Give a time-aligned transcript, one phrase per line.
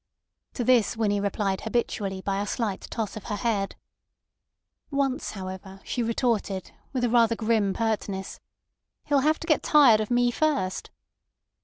[0.55, 3.75] To this Winnie replied habitually by a slight toss of her head.
[4.89, 8.39] Once, however, she retorted, with a rather grim pertness:
[9.03, 10.89] "He'll have to get tired of me first."